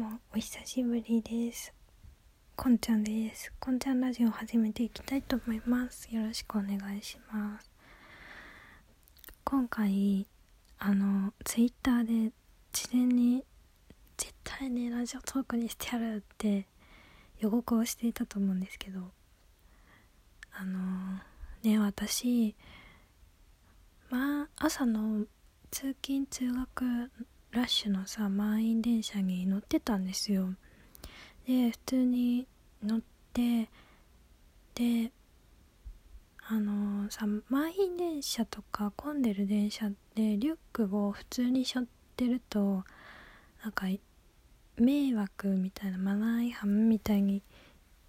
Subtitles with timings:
[0.00, 1.74] もお久しぶりです。
[2.56, 3.52] こんちゃんです。
[3.60, 6.08] こんちゃんラジオ始めていきたいと思います。
[6.10, 7.70] よろしくお願いします。
[9.44, 10.26] 今回
[10.78, 12.32] あのツイッターで
[12.72, 13.44] 事前に
[14.16, 16.66] 絶対にラジオトークにしてやるって
[17.38, 19.00] 予告をしていたと思うんですけど
[20.50, 20.78] あの
[21.62, 22.56] ね私
[24.08, 25.26] まあ朝の
[25.70, 27.10] 通勤通学
[27.52, 30.54] ラッシュのさ満員電車に乗ってたんですよ。
[31.46, 32.46] で普通に
[32.84, 33.00] 乗っ
[33.32, 33.68] て
[34.74, 35.10] で
[36.46, 42.84] あのー、さ満員電車とか混んでる電車でリュックを普通に背負ってると
[43.62, 43.86] なんか
[44.76, 47.42] 迷惑みたいなマナー違反みたいに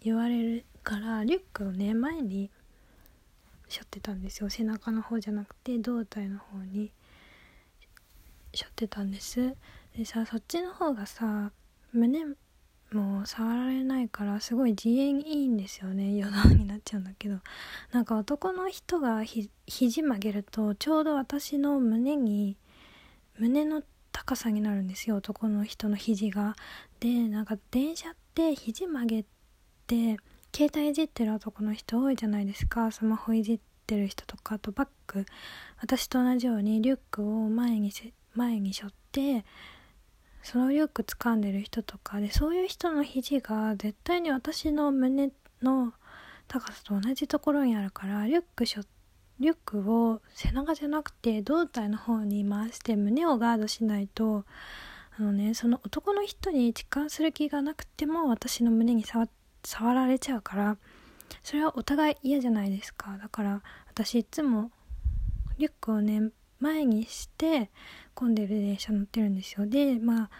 [0.00, 2.50] 言われるからリュックをね前に
[3.68, 4.48] 背負ってたんですよ。
[4.48, 6.90] 背中の方じゃなくて胴体の方に。
[8.56, 9.54] しょってたんです。
[9.96, 11.52] でさそっちの方がさ
[11.92, 12.24] 胸
[12.92, 16.22] も触られないからすごい自演いいんですよね。
[16.22, 17.38] 余談になっちゃうんだけど。
[17.92, 22.56] なんか男の人がひ肘曲げるとちょうど私の胸に
[23.38, 23.82] 胸の
[24.12, 25.16] 高さになるんですよ。
[25.16, 26.54] 男の人の肘が。
[27.00, 29.24] でなんか電車って肘曲げ
[29.86, 30.16] て
[30.54, 32.90] 携帯いじってる男の人多いじゃないですか。
[32.90, 35.26] スマホいじってる人とかあとバッグ。
[35.80, 39.44] 私と同じようにリュックを前にせ前に背負って
[40.42, 45.30] そのリュック掴んでる人とかでそういう人の肘が絶対に私の胸
[45.62, 45.92] の
[46.46, 48.82] 高さと同じところにあるからリュックしょ
[49.40, 54.44] リュックを背中じゃなくて胴体の方に回して胸をガードしないと
[55.18, 59.28] あのねその男の人に痴漢する気がなくても私の胸に触
[59.64, 60.76] 触られちゃうから
[61.42, 63.18] それはお互い嫌じゃないですか。
[63.20, 64.70] だから私いつも
[65.58, 67.70] リュックをね前にして
[68.16, 69.66] 混んでる電車乗ってるんですよ。
[69.66, 70.30] でまあ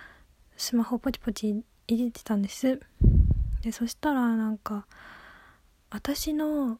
[0.56, 2.80] スマホポチポチいじってたんです。
[3.62, 4.86] でそしたらなんか
[5.90, 6.78] 私の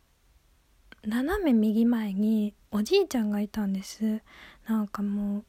[1.04, 4.22] 斜め右前におじいちゃんがいたんです。
[4.66, 5.44] なんかもう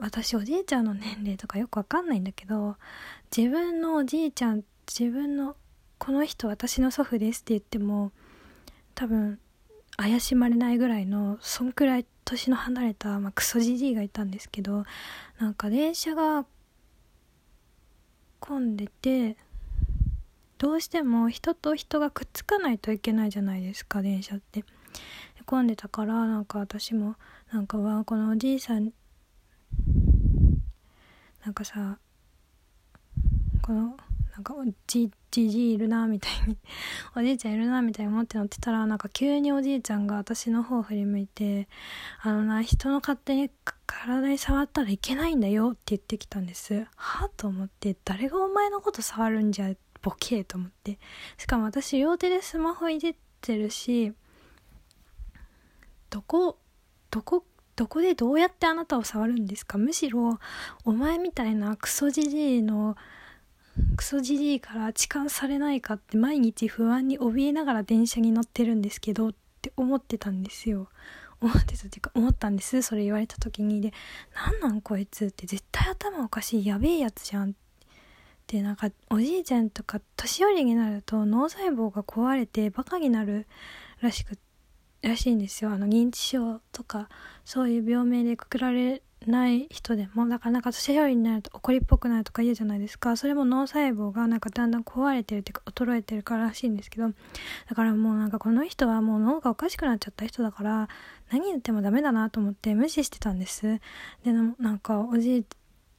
[0.00, 2.76] 私おじいちゃんの年齢とかよくわかんないんだけど
[3.36, 5.56] 自分のおじいちゃん自分の
[5.98, 8.12] この人私の祖父ですって言っても
[8.94, 9.38] 多分
[9.96, 14.84] 怪しまれないぐらいのそんくらい年の離れた、まあ、クソじじいがいたんですけど
[15.38, 16.46] なんか電車が
[18.40, 19.36] 混んでて
[20.58, 24.64] どうしても人と人がくっつかないといけないじゃないですか電車って。
[25.44, 27.16] 混んでたからなんか私も
[27.52, 28.92] なんかわこのおじいさん
[31.44, 31.98] なんかさ
[33.62, 33.96] この
[34.42, 36.58] なんかじじじいるなみたいに
[37.16, 41.68] おじいちゃんいるなみたいに思って乗ってたらなんか急におじいちゃんが私の方を振り向いて
[42.20, 43.50] あのな人の勝手に
[43.86, 46.86] 体に触ったらいけないんだよって言ってきたんです。
[46.96, 50.98] はあと思って誰がお前のこと触るんじゃボケと思って。
[51.38, 54.12] しかも私両手でスマホいじってるし
[56.10, 56.58] どこ
[57.10, 59.78] どこどこでどうやってあなたを触るんですか？
[59.78, 60.38] むしろ
[60.84, 62.96] お前みたいなクソじじいの
[63.96, 70.88] クソじじいから痴漢されないかって毎日不安に怯えながら電車に乗ってるんですけどって思ってたんですよ。
[71.40, 72.82] 思ってたっていうか思ったんです。
[72.82, 73.92] それ言われた時にで
[74.34, 77.54] 「なんなんこいつ」って絶対頭おかしいやべえやつじゃんっ
[78.46, 83.48] てなんかおじいちゃんとか年寄りになると脳細胞が壊れてバカになる
[84.00, 84.38] らしく
[85.02, 85.70] らしいんですよ。
[85.70, 87.08] あの認知症とか
[87.44, 93.16] そういう病名でくくられない人でもだからなんか年寄りになると怒りっぽくなるとか言うじゃないですか。
[93.16, 97.08] それも脳細胞がなんかだんだん壊れてるっていうか衰えてるかららしいんですけど。
[97.08, 100.88] だからもうなんかこの人はもう脳がおかしくなっちゃった人だから
[101.30, 103.80] 何言ってもダメだなと思って無視してたんです。
[104.24, 105.46] でなんかおじい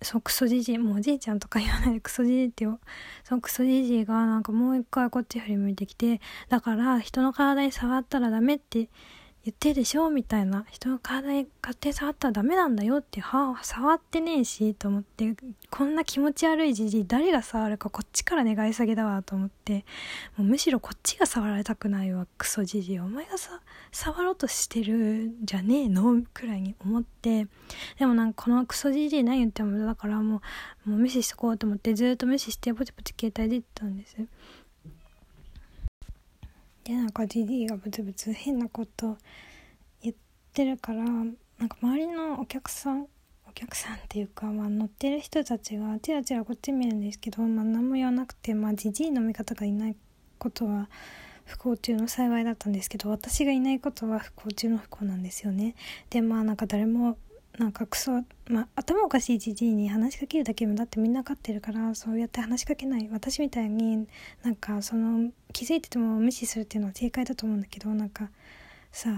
[0.04, 2.80] そクソじじいもうおじいちゃんとか言わないでクソじじいってよ
[3.24, 8.90] そのクソじじいがなんかもう一回こっち振り向いてきてだから人の体に触ったらダメって
[9.46, 10.66] 言ってでしょみたいな。
[10.72, 15.36] 人の体に勝手に触ったらダメなんだよっては触ってねえしと思って。
[15.70, 19.84] こんな気持ち悪いじじい誰が触るかこっちから願い下げだわと思って。
[20.38, 23.00] もうむしろこっちが触られたくないわクソじじい。
[23.02, 23.60] お前がさ
[23.92, 26.24] 触ろうとしてるんじゃねえの？
[26.34, 27.48] くらいに思って。
[28.00, 30.42] でもなんかこのクソじじい何言ってもだからも
[30.86, 34.16] うもう無視しとこうと思ってずっと無視してポチポチ携帯で行ったんです。
[36.84, 39.18] でなんかジジイがブツブツ変なこと
[40.02, 40.16] 言っ
[40.54, 41.36] てるからなん
[41.70, 43.08] か周りのお客さん
[43.48, 49.96] お客さんっていうか、まあ、乗ってる人たちがチラチラこっち見るんですけど、まあ、何も言わなくてまあジジイの味方がいない
[50.40, 50.90] ことは
[51.46, 55.76] 不幸中の幸いだったんですけど私がいないことは不幸中の不幸なんですよね。
[56.10, 57.18] でまあなんか誰も
[57.58, 64.08] なんかクソ、まあ、頭おかしいじじいに話しかけるだけもだってみんな分かってるからそうやって話しかけない私みたいに
[64.42, 68.32] なんかその気づいてても無視するっていうのは正解だと思うんだけどなんか
[68.92, 69.12] さ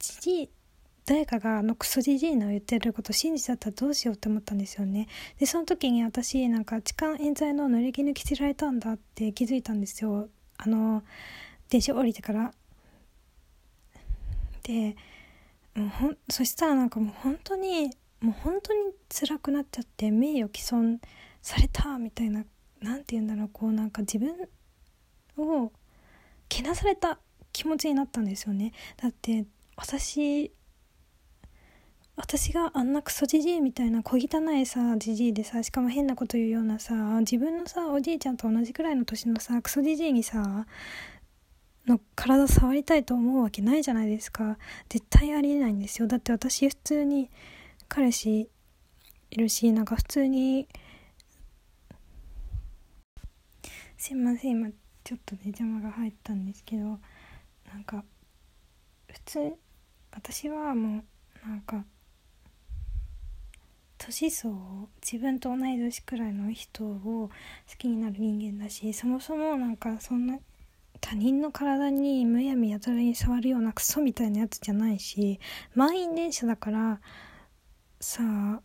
[0.00, 0.50] じじい
[1.06, 5.08] 誰かがあのクソじじいの言ってること信じちゃったらどうしようって思ったんですよね。
[5.38, 11.02] でその時に私なんか痴漢冤罪の濡れ衣着せられたんだって気づいたんですよあの
[11.68, 12.52] 電車降りてから
[14.62, 14.96] で
[15.74, 17.90] もうほんそしたらなんかもう本当に
[18.20, 21.00] もう本当に辛くなっちゃって名誉毀損
[21.40, 22.44] されたみたいな
[22.80, 24.34] 何て言うんだろうこうなんか自分
[25.38, 25.72] を
[26.48, 27.18] けなされた
[27.52, 28.72] 気持ちになったんですよね。
[28.96, 29.46] だって
[29.76, 30.52] 私
[32.16, 40.66] 私があんなクソじじいみたいな小汚いさじじいでさしかも変なこと言うようなさ自分のさおじいちゃんと同じくらいの年のさクソじじいにさ
[41.86, 44.58] の体触りたいと思うわけないじゃないですか。
[44.88, 46.08] 絶対ありえないんですよ。
[46.08, 47.30] だって私普通に
[47.88, 48.48] 彼氏
[49.30, 50.68] いるしなんか普通に
[53.96, 54.68] すいません今
[55.04, 56.98] ちょっとね邪魔が入ったんですけど
[57.72, 58.04] なんか
[59.08, 59.52] 普通
[60.12, 61.02] 私はも
[61.44, 61.84] うなんか
[63.98, 64.54] 年相
[65.02, 67.30] 自分と同い年くらいの人を好
[67.76, 70.38] きになる人間だしそもそもなんかそんな
[71.00, 75.40] 他人の体にむやみやたらに触るようなクソみたいなやつじゃないし
[75.74, 77.00] 満員電車だから
[78.00, 78.60] さあ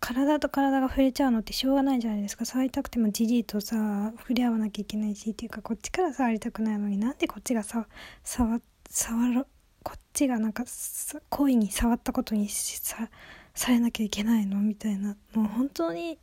[0.00, 2.44] 体と体が触れちゃうのってしょうがないじゃないですか。
[2.44, 7.88] 触りたくてもじじいとさ触れ合わなきゃいけないしっていうかこっちから触りたくないのになんでこっちがさ
[8.22, 9.46] 触触る
[9.82, 10.64] こっちがなんか
[11.28, 13.08] 故意に触ったことにさ
[13.54, 15.16] されなきゃいけないのみたいな。
[15.34, 16.18] もう本当に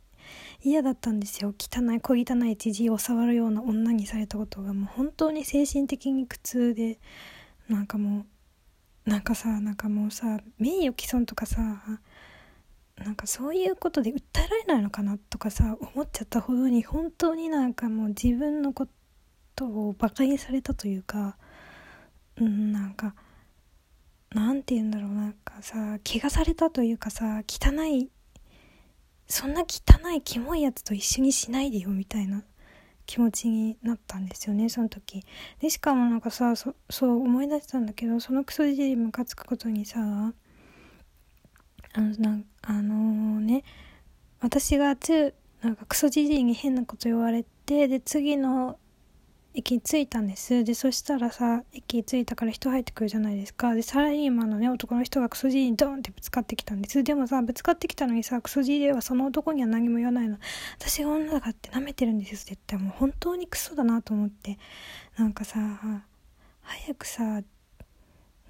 [0.62, 1.54] 嫌だったんですよ。
[1.58, 6.98] 汚い小汚い知事を触るような女にされたことがもう本当に精神的に苦痛で
[7.68, 8.26] なんかも
[9.06, 11.60] うなんかさなんかもうさ名誉毀損とかさ
[12.98, 18.88] なんかそういうことで訴えられないのかなとかさ思っちゃったほどに本当になんかもう自分のこ
[19.54, 21.36] とをバカにされたというか
[22.40, 23.14] うんなんか
[24.32, 28.10] なんて言うんだろうなんかさ怪我されたというかさ汚い
[29.28, 32.42] そんな汚いキモいやつと一緒にしないでよみたいな
[33.06, 35.24] 気持ちになったんですよねその時。
[35.60, 43.64] でしかもなんかさそう思い出したんだけどそのクソじじいムカつくことにさあのなあのー、ね
[44.40, 48.78] 私がつなんかクソじじいに変なこと言われてで次の
[49.58, 50.64] 駅着いたんです。
[50.64, 53.74] でそしたらさ駅着いたから人入ってくるじゃないですか。
[53.74, 57.02] でサラリーマンのね男の人がクソじいにドンってぶつかってきたんです。
[57.02, 60.36] でもさぶつかってきたのにさクソじいではその男には何も言わないの。
[60.78, 64.58] 私が女だからって舐めてるんですって言ったらもう本当にクソだなと思って。
[65.16, 65.58] なんかさ
[66.60, 67.40] 早くさ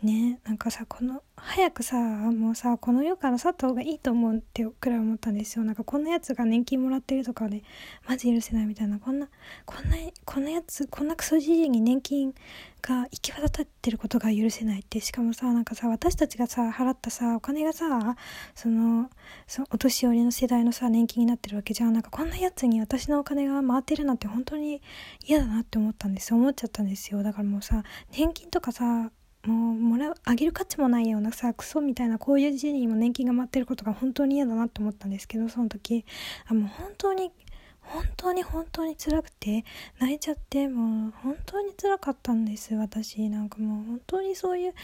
[0.07, 5.65] ねなんかさこの早くさもうさこの世から去った方がいいと思うってくらい思ったんですよ。
[5.65, 7.63] なんかこんなやつが年金もらってるとかで
[8.09, 8.99] マジ許せないみたいな。
[8.99, 9.29] こんな
[9.67, 12.35] こんなこんなやつこんなクソじじいに年金
[12.81, 15.01] が行き渡ってることが許せないって。
[15.01, 18.17] しかもさなんかさ私たちがさ払ったさお金がさ
[18.55, 19.11] その
[19.47, 21.93] そのお年寄りの世代のさ年金になってるわけじゃん。
[21.93, 24.81] なんかこんなやつに私のお金が回ってるなんて本当に
[25.25, 26.33] 嫌だなって思ったんです。
[26.33, 27.23] 思っちゃったんですよ。
[27.23, 27.83] だからもうさ
[28.13, 29.11] 年金とかさ
[29.47, 36.05] もうもらうあげる価値もないようなさクソみたいなこういう時にも年金が待ってることが本当に嫌だなって思ったんですけどその時
[36.47, 37.33] あもう本当に
[37.81, 39.65] 本当に本当に辛くて
[40.01, 43.29] 泣いちゃってもう本当に辛かったんです私。
[43.31, 44.75] なんかもう本当にそういう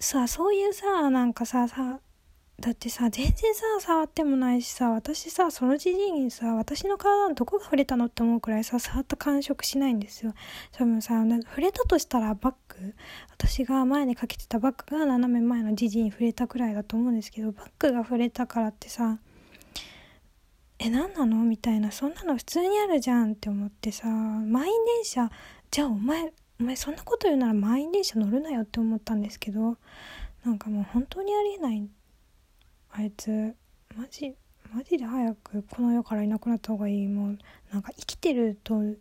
[0.00, 2.00] さそういうさなんかささ
[2.60, 10.34] だってさ全然さ触ってもないしさ私さそのじじいにさ私の体のどこが触れたのって思うくらいさ触った感触しないんですよ。
[10.72, 12.94] 多分さ触れたとしたらバッグ
[13.32, 19.18] 私が前にかけてたバッグが斜め前のじじいに触れたくらいだと思うんですけどバッグが触れたからってさ
[20.78, 21.36] え何なの？
[21.44, 25.28] みたいなそんなの普通にあるじゃんって思ってさ満員電車
[25.70, 29.76] じゃあお前お前そんなこと言うなら満員電車乗るなよって思ったんですけど
[30.44, 31.88] なんかもう本当にありえない
[32.96, 33.56] あいつ
[33.96, 34.36] マジ
[34.72, 37.08] マジで早くこの世からいなくなった方がいい。
[37.08, 37.38] もう
[37.72, 38.98] なんか生きてると生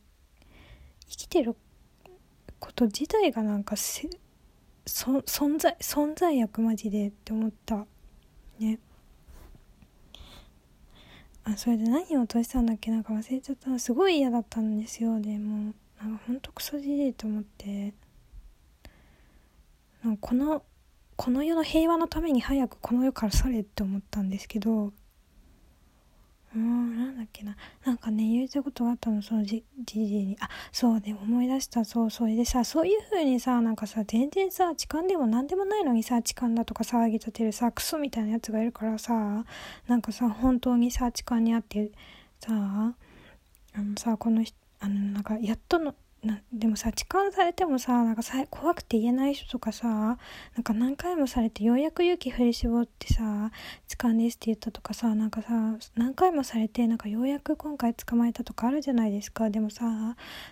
[1.07, 1.55] きてる
[2.59, 4.09] こと自体がなんかせ
[4.88, 7.85] 存在存在役マジでって思った。
[8.57, 8.79] ね。
[11.43, 12.89] あそれで何を落としたんだっけ？
[12.89, 13.77] なんか忘れちゃった。
[13.77, 15.21] すごい嫌だったんですよ。
[15.21, 17.93] でもなんかほんとクソじじいと思って。
[20.03, 20.63] なんかこの
[21.24, 24.92] この世の平和のために早くこの世から去れって思ったんですけど
[26.53, 27.56] うんなんだっけな。
[27.86, 30.38] なんかね言いたことがあったのそのじじじに。
[30.42, 31.86] あそうね思い出した。
[31.86, 39.46] そうそれでさそういう風にさなんかさ全然さ痴漢でも何でもないのにさ痴漢だとか騒ぎ立てるさクソみたいなやつがいるからさ
[39.88, 41.89] なんかさ本当にさ痴漢にあって
[42.42, 42.94] さあ
[43.77, 44.44] のさこの
[44.82, 45.96] あのなんかやっとの
[46.63, 50.15] でもさ痴漢されてもさなんかさ怖くて言えない人とかさな
[50.62, 53.51] んか何回もされてようやく勇気振り絞ってさ
[53.89, 55.50] 痴漢ですって言ったとかさなんかさ
[55.98, 59.50] 何回もされてなんかようやく今回捕まえたとかあるじゃないですか。
[59.50, 59.86] でもさ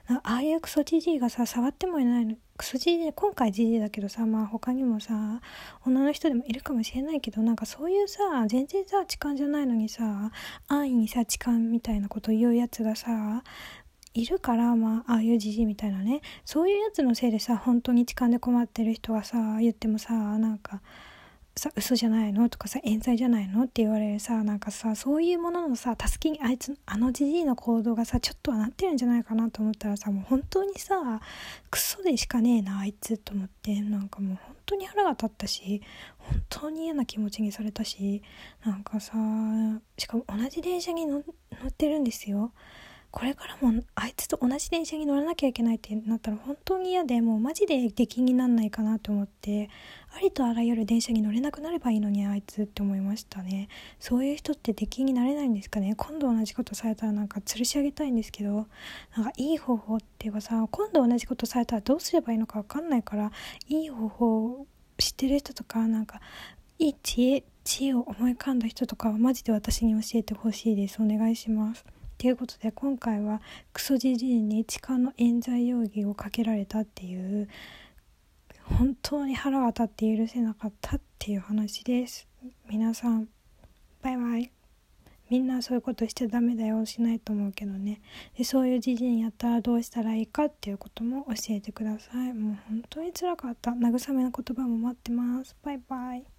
[0.10, 5.42] ああいうクソじじいがさ触ってもいないのクソじじい今回じじいだけどさまあ他にもさ
[5.86, 10.30] 女の人でもいるかもしれないけどなんかそういうさ全然さ痴漢じゃないのにさ
[10.68, 13.44] 安易にさ痴漢みたいなこと言うやつがさ
[14.14, 16.22] いるからまあああいうじじいみたいなね。
[16.46, 20.82] そういうやつのせいでさ本当に痴漢で困ってる人がさ言ってもさなんか
[21.56, 31.20] さ嘘じゃないのとかさ冤罪じゃないのって言われるさなんかさそういうもののさ助けにあいつあのじじいの行動がさちょっとはなってるんじゃないかなと思ったらさもう本当にさ
[31.70, 33.82] クソでしかねえなあいつと思って。
[33.82, 35.82] なんかもう本当に腹が立ったし
[36.18, 38.22] 本当に嫌な気持ちにされたし
[38.66, 39.14] なんかさ
[39.98, 41.24] しかも同じ電車に乗っ
[41.72, 42.52] てるんですよ。
[43.12, 49.70] これからもあいつと同じ電車に乗らなきゃいけないってなったら本当に嫌でもうマジで出禁になんないかなと思って
[50.16, 53.68] ありとあらゆる電車に乗れなくなればいいのにあいつって思いましたね。
[54.00, 55.94] そういう人って出禁になれないんですかね。
[55.96, 58.68] 今度同じことされたらなんか吊るし上げたいんですけど
[59.16, 63.32] なんかいい方法っていうかさ今度同じことされたらどうすればいいのか分かんないから
[63.68, 66.22] いい方法知ってる人とかなんか
[66.80, 71.02] いい知恵知恵を思い浮かんだ人とかはマジで私に教えてほしいです。
[71.02, 71.86] お願いします。
[72.22, 73.42] ということで今回は
[73.74, 77.50] クソじじいに痴漢の冤罪容疑をかけられたっていう
[78.64, 82.28] 本当に腹が立って許せなかったっていう話です。
[82.70, 83.28] 皆さん
[84.04, 84.52] バイバイ。
[85.32, 86.86] みんなそういうことしちゃダメだよ。
[86.86, 88.02] しないと思うけどね。
[88.38, 92.34] でそういうじじいやったらどうしたらいいかっていうことも教えてください。
[92.36, 93.72] もう本当につらかった。
[93.72, 95.56] 慰めの言葉も待ってます。
[95.64, 96.31] バイバイ。